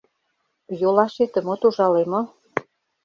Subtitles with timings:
[0.79, 2.21] Йолашетым от ужале мо?